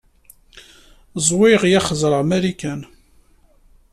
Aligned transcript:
Ẓwiɣ 1.27 1.61
ya 1.71 1.81
xezreɣ 1.87 2.21
Marikan. 2.29 2.81